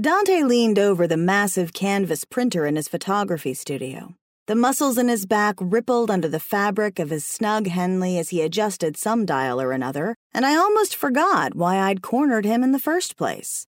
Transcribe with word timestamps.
Dante 0.00 0.42
leaned 0.42 0.78
over 0.78 1.06
the 1.06 1.18
massive 1.18 1.74
canvas 1.74 2.24
printer 2.24 2.64
in 2.64 2.76
his 2.76 2.88
photography 2.88 3.52
studio. 3.52 4.14
The 4.46 4.54
muscles 4.54 4.96
in 4.96 5.08
his 5.08 5.26
back 5.26 5.56
rippled 5.60 6.10
under 6.10 6.28
the 6.28 6.40
fabric 6.40 6.98
of 6.98 7.10
his 7.10 7.26
snug 7.26 7.66
Henley 7.66 8.16
as 8.16 8.30
he 8.30 8.40
adjusted 8.40 8.96
some 8.96 9.26
dial 9.26 9.60
or 9.60 9.70
another, 9.70 10.14
and 10.32 10.46
I 10.46 10.56
almost 10.56 10.96
forgot 10.96 11.54
why 11.54 11.76
I'd 11.76 12.00
cornered 12.00 12.46
him 12.46 12.62
in 12.62 12.72
the 12.72 12.78
first 12.78 13.18
place. 13.18 13.66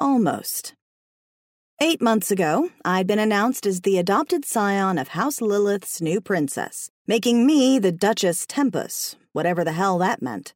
Almost. 0.00 0.74
Eight 1.80 2.02
months 2.02 2.32
ago, 2.32 2.70
I'd 2.84 3.06
been 3.06 3.20
announced 3.20 3.64
as 3.64 3.82
the 3.82 3.98
adopted 3.98 4.44
scion 4.44 4.98
of 4.98 5.08
House 5.08 5.40
Lilith's 5.40 6.00
new 6.00 6.20
princess, 6.20 6.90
making 7.06 7.46
me 7.46 7.78
the 7.78 7.92
Duchess 7.92 8.46
Tempus, 8.48 9.14
whatever 9.32 9.62
the 9.62 9.72
hell 9.72 9.98
that 9.98 10.22
meant. 10.22 10.54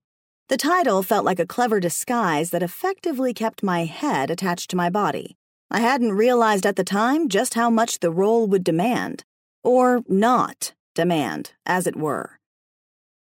The 0.49 0.57
title 0.57 1.03
felt 1.03 1.25
like 1.25 1.41
a 1.41 1.47
clever 1.47 1.81
disguise 1.81 2.51
that 2.51 2.63
effectively 2.63 3.35
kept 3.35 3.65
my 3.65 3.85
head 3.85 4.31
attached 4.31 4.71
to 4.71 4.77
my 4.77 4.89
body. 4.89 5.37
I 5.73 5.81
hadn't 5.81 6.13
realized 6.13 6.65
at 6.65 6.77
the 6.77 6.85
time 6.85 7.29
just 7.29 7.55
how 7.55 7.69
much 7.69 7.99
the 7.99 8.13
role 8.13 8.47
would 8.47 8.63
demand, 8.63 9.25
or 9.65 10.05
not 10.07 10.73
demand, 10.95 11.53
as 11.67 11.89
it 11.89 11.97
were. 11.97 12.39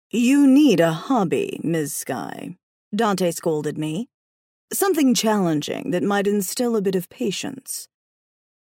You 0.10 0.48
need 0.48 0.80
a 0.80 0.94
hobby, 0.94 1.60
Ms. 1.62 1.94
Skye, 1.94 2.56
Dante 2.96 3.32
scolded 3.32 3.78
me. 3.78 4.08
Something 4.72 5.14
challenging 5.14 5.92
that 5.92 6.04
might 6.04 6.26
instill 6.26 6.78
a 6.78 6.82
bit 6.82 6.96
of 6.96 7.10
patience. 7.10 7.90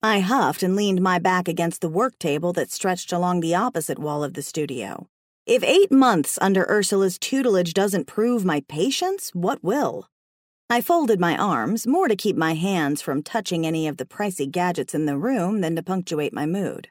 I 0.03 0.21
huffed 0.21 0.63
and 0.63 0.77
leaned 0.77 1.01
my 1.01 1.19
back 1.19 1.49
against 1.49 1.81
the 1.81 1.89
work 1.89 2.19
table 2.19 2.53
that 2.53 2.71
stretched 2.71 3.11
along 3.11 3.41
the 3.41 3.55
opposite 3.55 3.99
wall 3.99 4.23
of 4.23 4.35
the 4.35 4.43
studio. 4.43 5.09
If 5.47 5.63
eight 5.63 5.93
months 5.93 6.39
under 6.41 6.65
Ursula's 6.71 7.19
tutelage 7.19 7.75
doesn't 7.75 8.07
prove 8.07 8.47
my 8.47 8.63
patience, 8.67 9.29
what 9.35 9.63
will? 9.63 10.09
I 10.71 10.81
folded 10.81 11.21
my 11.21 11.37
arms, 11.37 11.87
more 11.87 12.09
to 12.09 12.17
keep 12.17 12.35
my 12.35 12.55
hands 12.55 13.03
from 13.03 13.23
touching 13.23 13.67
any 13.67 13.87
of 13.87 13.99
the 13.99 14.07
pricey 14.07 14.51
gadgets 14.51 14.95
in 14.95 15.05
the 15.05 15.19
room 15.19 15.61
than 15.61 15.77
to 15.77 15.83
punctuate 15.83 16.33
my 16.33 16.47
mood. 16.47 16.89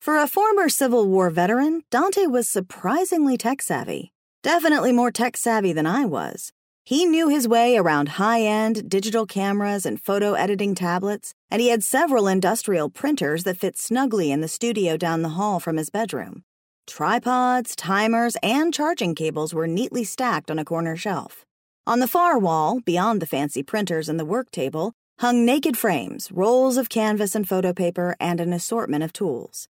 For 0.00 0.18
a 0.18 0.26
former 0.26 0.68
Civil 0.68 1.06
War 1.06 1.30
veteran, 1.30 1.82
Dante 1.88 2.26
was 2.26 2.48
surprisingly 2.48 3.36
tech 3.36 3.62
savvy. 3.62 4.12
Definitely 4.42 4.90
more 4.90 5.12
tech 5.12 5.36
savvy 5.36 5.72
than 5.72 5.86
I 5.86 6.04
was. 6.04 6.50
He 6.84 7.06
knew 7.06 7.28
his 7.28 7.46
way 7.46 7.76
around 7.76 8.08
high 8.08 8.42
end 8.42 8.90
digital 8.90 9.24
cameras 9.24 9.86
and 9.86 10.02
photo 10.02 10.32
editing 10.32 10.74
tablets, 10.74 11.32
and 11.48 11.62
he 11.62 11.68
had 11.68 11.84
several 11.84 12.26
industrial 12.26 12.90
printers 12.90 13.44
that 13.44 13.58
fit 13.58 13.78
snugly 13.78 14.32
in 14.32 14.40
the 14.40 14.48
studio 14.48 14.96
down 14.96 15.22
the 15.22 15.36
hall 15.38 15.60
from 15.60 15.76
his 15.76 15.90
bedroom. 15.90 16.42
Tripods, 16.88 17.76
timers, 17.76 18.36
and 18.42 18.72
charging 18.72 19.14
cables 19.14 19.52
were 19.52 19.66
neatly 19.66 20.04
stacked 20.04 20.50
on 20.50 20.58
a 20.58 20.64
corner 20.64 20.96
shelf. 20.96 21.44
On 21.86 22.00
the 22.00 22.08
far 22.08 22.38
wall, 22.38 22.80
beyond 22.80 23.20
the 23.20 23.26
fancy 23.26 23.62
printers 23.62 24.08
and 24.08 24.18
the 24.18 24.24
work 24.24 24.50
table, 24.50 24.94
hung 25.18 25.44
naked 25.44 25.76
frames, 25.76 26.32
rolls 26.32 26.78
of 26.78 26.88
canvas 26.88 27.34
and 27.34 27.46
photo 27.46 27.74
paper, 27.74 28.16
and 28.18 28.40
an 28.40 28.54
assortment 28.54 29.04
of 29.04 29.12
tools. 29.12 29.68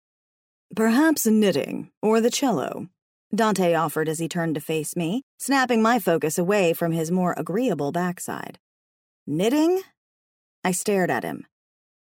Perhaps 0.76 1.26
knitting, 1.26 1.90
or 2.00 2.20
the 2.20 2.30
cello, 2.30 2.88
Dante 3.34 3.74
offered 3.74 4.08
as 4.08 4.20
he 4.20 4.28
turned 4.28 4.54
to 4.54 4.60
face 4.60 4.94
me, 4.94 5.22
snapping 5.38 5.82
my 5.82 5.98
focus 5.98 6.38
away 6.38 6.72
from 6.72 6.92
his 6.92 7.10
more 7.10 7.34
agreeable 7.36 7.90
backside. 7.90 8.58
Knitting? 9.26 9.82
I 10.62 10.70
stared 10.70 11.10
at 11.10 11.24
him. 11.24 11.46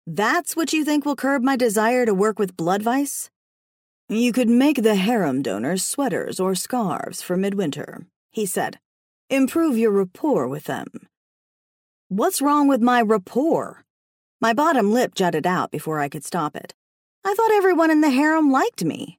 That's 0.07 0.57
what 0.57 0.73
you 0.73 0.85
think 0.85 1.07
will 1.07 1.17
curb 1.17 1.43
my 1.43 1.57
desire 1.57 2.05
to 2.05 2.13
work 2.13 2.39
with 2.39 2.57
Bloodvice? 2.57 3.31
You 4.09 4.33
could 4.33 4.51
make 4.51 4.83
the 4.83 4.97
harem 4.97 5.41
donors 5.41 5.83
sweaters 5.83 6.39
or 6.39 6.55
scarves 6.55 7.23
for 7.23 7.39
midwinter, 7.39 8.07
he 8.31 8.45
said. 8.45 8.79
Improve 9.31 9.79
your 9.79 9.93
rapport 9.93 10.47
with 10.47 10.65
them. 10.65 11.09
What's 12.09 12.43
wrong 12.43 12.69
with 12.69 12.83
my 12.83 13.01
rapport? 13.01 13.85
My 14.43 14.53
bottom 14.53 14.93
lip 14.93 15.15
jutted 15.15 15.47
out 15.47 15.71
before 15.71 16.01
I 16.01 16.11
could 16.11 16.23
stop 16.23 16.55
it. 16.55 16.75
I 17.25 17.33
thought 17.33 17.53
everyone 17.53 17.91
in 17.91 18.03
the 18.03 18.11
harem 18.11 18.53
liked 18.53 18.85
me. 18.85 19.19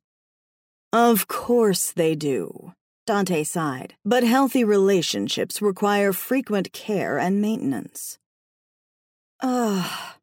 Of 0.94 1.28
course 1.28 1.92
they 1.92 2.14
do, 2.14 2.74
Dante 3.08 3.44
sighed, 3.44 3.96
but 4.06 4.24
healthy 4.24 4.64
relationships 4.64 5.64
require 5.64 6.14
frequent 6.14 6.72
care 6.74 7.18
and 7.18 7.42
maintenance. 7.42 8.20
Ugh. 9.42 10.16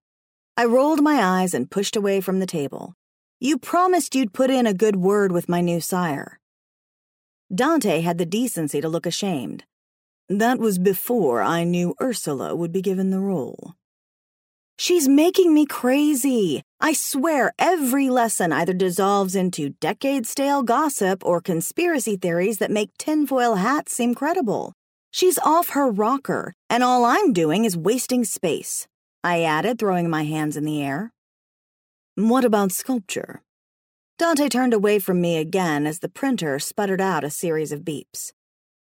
I 0.57 0.65
rolled 0.65 1.03
my 1.03 1.21
eyes 1.21 1.53
and 1.53 1.71
pushed 1.71 1.97
away 1.97 2.21
from 2.21 2.39
the 2.39 2.47
table. 2.47 2.95
You 3.45 3.59
promised 3.59 4.15
you'd 4.15 4.33
put 4.33 4.51
in 4.51 4.69
a 4.69 4.73
good 4.73 4.95
word 4.95 5.33
with 5.33 5.49
my 5.49 5.61
new 5.61 5.81
sire. 5.81 6.39
Dante 7.53 8.01
had 8.01 8.17
the 8.17 8.25
decency 8.25 8.81
to 8.81 8.89
look 8.89 9.05
ashamed. 9.05 9.65
That 10.29 10.61
was 10.61 10.79
before 10.79 11.43
I 11.43 11.65
knew 11.65 11.97
Ursula 12.01 12.55
would 12.55 12.71
be 12.71 12.81
given 12.81 13.11
the 13.11 13.19
role. 13.19 13.75
She's 14.79 15.09
making 15.09 15.53
me 15.53 15.67
crazy. 15.67 16.63
I 16.79 16.93
swear 16.93 17.53
every 17.59 18.09
lesson 18.09 18.53
either 18.53 18.75
dissolves 18.75 19.35
into 19.35 19.71
decade 19.81 20.25
stale 20.25 20.63
gossip 20.63 21.27
or 21.27 21.41
conspiracy 21.41 22.17
theories 22.17 22.59
that 22.59 22.71
make 22.71 22.97
tinfoil 22.97 23.57
hats 23.57 23.93
seem 23.93 24.15
credible. 24.15 24.73
She's 25.11 25.41
off 25.41 25.71
her 25.71 25.91
rocker, 25.91 26.55
and 26.71 26.85
all 26.85 27.05
I'm 27.05 27.33
doing 27.33 27.65
is 27.65 27.77
wasting 27.77 28.23
space. 28.23 28.87
I 29.25 29.43
added, 29.43 29.81
throwing 29.81 30.09
my 30.09 30.23
hands 30.23 30.57
in 30.57 30.65
the 30.65 30.81
air. 30.81 31.13
What 32.15 32.45
about 32.45 32.73
sculpture? 32.73 33.41
Dante 34.19 34.51
turned 34.51 34.75
away 34.75 34.99
from 34.99 35.23
me 35.23 35.39
again 35.39 35.87
as 35.87 36.01
the 36.01 36.11
printer 36.11 36.59
sputtered 36.59 37.01
out 37.01 37.25
a 37.25 37.31
series 37.31 37.73
of 37.73 37.81
beeps. 37.81 38.33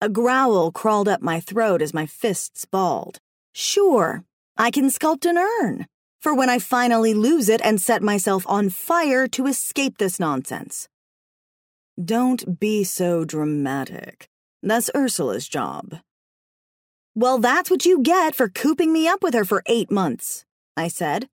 A 0.01 0.09
growl 0.09 0.73
crawled 0.73 1.09
up 1.09 1.23
my 1.23 1.39
throat 1.39 1.81
as 1.81 1.95
my 1.95 2.07
fists 2.07 2.65
balled. 2.65 3.21
Sure, 3.55 4.25
I 4.57 4.73
can 4.73 4.91
sculpt 4.91 5.25
an 5.27 5.39
urn 5.39 5.87
for 6.21 6.35
when 6.35 6.51
I 6.51 6.59
finally 6.59 7.15
lose 7.15 7.49
it 7.49 7.61
and 7.63 7.81
set 7.81 8.03
myself 8.03 8.45
on 8.49 8.69
fire 8.69 9.29
to 9.29 9.47
escape 9.47 9.99
this 9.99 10.19
nonsense. 10.19 10.89
Don't 12.03 12.59
be 12.59 12.83
so 12.83 13.25
dramatic. 13.25 14.29
That's 14.61 14.91
Ursula's 14.95 15.47
job. 15.47 16.01
Well, 17.15 17.39
that's 17.39 17.71
what 17.71 17.87
you 17.87 18.03
get 18.03 18.35
for 18.35 18.49
cooping 18.49 18.93
me 18.93 19.07
up 19.07 19.23
with 19.23 19.35
her 19.35 19.45
for 19.45 19.63
eight 19.67 19.91
months, 19.91 20.45
I 20.77 20.89
said. 20.89 21.29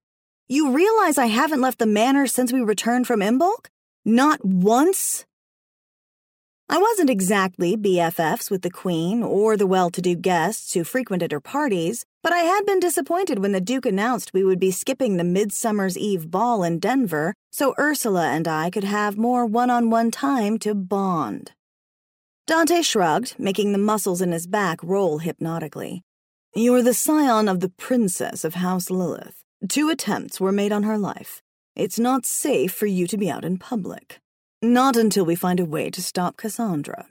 You 0.49 0.71
realize 0.71 1.17
I 1.17 1.25
haven't 1.25 1.59
left 1.59 1.77
the 1.77 1.85
manor 1.85 2.25
since 2.25 2.53
we 2.53 2.61
returned 2.61 3.05
from 3.05 3.19
Imbolc? 3.19 3.67
Not 4.05 4.45
once? 4.45 5.25
I 6.69 6.77
wasn't 6.77 7.09
exactly 7.09 7.75
BFFs 7.75 8.49
with 8.49 8.61
the 8.61 8.69
Queen 8.69 9.23
or 9.23 9.57
the 9.57 9.67
well 9.67 9.89
to 9.89 10.01
do 10.01 10.15
guests 10.15 10.73
who 10.73 10.85
frequented 10.85 11.33
her 11.33 11.41
parties, 11.41 12.05
but 12.23 12.31
I 12.31 12.39
had 12.39 12.65
been 12.65 12.79
disappointed 12.79 13.39
when 13.39 13.51
the 13.51 13.59
Duke 13.59 13.85
announced 13.85 14.33
we 14.33 14.45
would 14.45 14.59
be 14.59 14.71
skipping 14.71 15.17
the 15.17 15.25
Midsummer's 15.25 15.97
Eve 15.97 16.31
ball 16.31 16.63
in 16.63 16.79
Denver 16.79 17.33
so 17.51 17.75
Ursula 17.77 18.29
and 18.29 18.47
I 18.47 18.69
could 18.69 18.85
have 18.85 19.17
more 19.17 19.45
one 19.45 19.69
on 19.69 19.89
one 19.89 20.11
time 20.11 20.59
to 20.59 20.73
bond. 20.73 21.51
Dante 22.45 22.83
shrugged, 22.83 23.35
making 23.37 23.73
the 23.73 23.77
muscles 23.77 24.21
in 24.21 24.31
his 24.31 24.47
back 24.47 24.81
roll 24.81 25.17
hypnotically. 25.17 26.03
You're 26.55 26.83
the 26.83 26.93
scion 26.93 27.49
of 27.49 27.59
the 27.59 27.69
Princess 27.69 28.45
of 28.45 28.53
House 28.53 28.89
Lilith. 28.89 29.43
Two 29.67 29.89
attempts 29.89 30.39
were 30.39 30.51
made 30.51 30.71
on 30.71 30.83
her 30.83 30.99
life. 30.99 31.41
It's 31.75 31.97
not 31.97 32.27
safe 32.27 32.71
for 32.71 32.85
you 32.85 33.07
to 33.07 33.17
be 33.17 33.29
out 33.29 33.43
in 33.43 33.57
public. 33.57 34.19
Not 34.61 34.95
until 34.95 35.25
we 35.25 35.35
find 35.35 35.59
a 35.59 35.65
way 35.65 35.89
to 35.89 36.01
stop 36.01 36.37
Cassandra. 36.37 37.07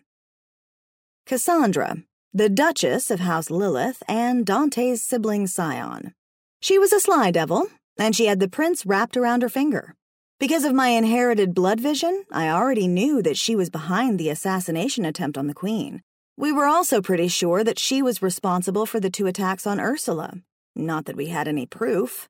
Cassandra, 1.27 1.97
the 2.33 2.49
Duchess 2.49 3.11
of 3.11 3.19
House 3.19 3.51
Lilith 3.51 4.01
and 4.07 4.47
Dante's 4.47 5.03
sibling 5.03 5.49
scion. 5.49 6.15
She 6.61 6.79
was 6.79 6.93
a 6.93 7.01
sly 7.01 7.33
devil, 7.33 7.67
and 7.99 8.15
she 8.15 8.27
had 8.27 8.39
the 8.39 8.49
prince 8.49 8.87
wrapped 8.87 9.17
around 9.17 9.43
her 9.43 9.49
finger. 9.49 9.97
Because 10.39 10.65
of 10.65 10.73
my 10.73 10.89
inherited 10.89 11.53
blood 11.53 11.81
vision, 11.81 12.25
I 12.31 12.49
already 12.49 12.87
knew 12.87 13.23
that 13.23 13.37
she 13.37 13.57
was 13.57 13.71
behind 13.71 14.21
the 14.21 14.31
assassination 14.31 15.05
attempt 15.05 15.37
on 15.37 15.49
the 15.49 15.55
Queen. 15.55 16.03
We 16.37 16.53
were 16.53 16.67
also 16.67 17.03
pretty 17.03 17.29
sure 17.29 17.65
that 17.65 17.79
she 17.79 18.03
was 18.03 18.23
responsible 18.23 18.87
for 18.87 19.01
the 19.01 19.11
two 19.11 19.27
attacks 19.27 19.67
on 19.67 19.81
Ursula. 19.81 20.35
Not 20.77 21.07
that 21.07 21.17
we 21.17 21.27
had 21.27 21.49
any 21.49 21.67
proof. 21.67 22.29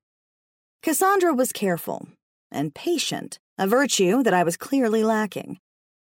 Cassandra 0.82 1.34
was 1.34 1.52
careful 1.52 2.08
and 2.50 2.75
patient 2.75 3.38
a 3.58 3.67
virtue 3.67 4.23
that 4.23 4.34
I 4.34 4.43
was 4.43 4.56
clearly 4.56 5.02
lacking. 5.02 5.58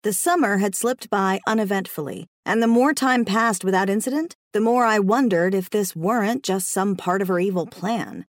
The 0.02 0.12
summer 0.12 0.58
had 0.58 0.74
slipped 0.74 1.10
by 1.10 1.40
uneventfully, 1.46 2.26
and 2.44 2.62
the 2.62 2.66
more 2.66 2.94
time 2.94 3.24
passed 3.24 3.64
without 3.64 3.90
incident, 3.90 4.36
the 4.52 4.60
more 4.60 4.84
I 4.84 4.98
wondered 4.98 5.54
if 5.54 5.70
this 5.70 5.96
weren't 5.96 6.42
just 6.42 6.70
some 6.70 6.96
part 6.96 7.22
of 7.22 7.28
her 7.28 7.38
evil 7.38 7.66
plan, 7.66 8.26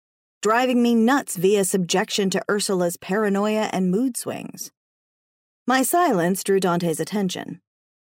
driving 0.42 0.82
me 0.82 0.96
nuts 0.96 1.36
via 1.36 1.66
subjection 1.66 2.30
to 2.32 2.44
Ursula's 2.50 2.98
paranoia 2.98 3.70
and 3.74 3.92
mood 3.92 4.18
swings. 4.18 4.72
My 5.68 5.82
silence 5.82 6.44
drew 6.44 6.60
Dante's 6.60 7.00
attention. 7.00 7.62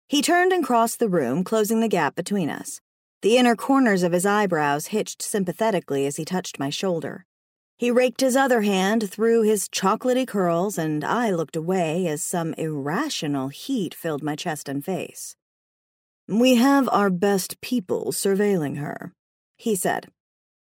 He 0.09 0.23
turned 0.23 0.53
and 0.53 0.65
crossed 0.65 0.99
the 0.99 1.09
room, 1.09 1.45
closing 1.45 1.81
the 1.81 1.89
gap 1.89 2.15
between 2.15 2.51
us. 2.51 2.81
The 3.23 3.37
inner 3.37 3.55
corners 3.55 4.03
of 4.03 4.13
his 4.13 4.27
eyebrows 4.27 4.89
hitched 4.89 5.23
sympathetically 5.23 6.07
as 6.07 6.17
he 6.17 6.25
touched 6.25 6.59
my 6.59 6.71
shoulder. 6.71 7.25
He 7.83 7.91
raked 7.91 8.21
his 8.21 8.37
other 8.37 8.61
hand 8.61 9.11
through 9.11 9.43
his 9.43 9.69
chocolaty 9.69 10.25
curls, 10.25 10.79
and 10.79 11.03
I 11.03 11.33
looked 11.33 11.57
away 11.57 12.07
as 12.07 12.23
some 12.23 12.55
irrational 12.55 13.49
heat 13.49 13.93
filled 13.93 14.23
my 14.23 14.37
chest 14.37 14.69
and 14.69 14.85
face. 14.85 15.35
We 16.29 16.55
have 16.55 16.89
our 16.93 17.11
best 17.11 17.61
people 17.61 18.13
surveilling 18.13 18.77
her, 18.77 19.15
he 19.57 19.75
said. 19.75 20.13